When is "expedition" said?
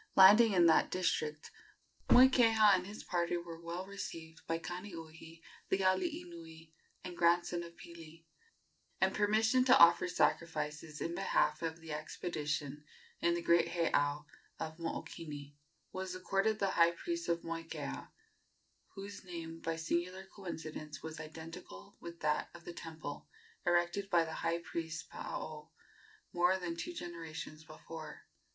11.93-12.83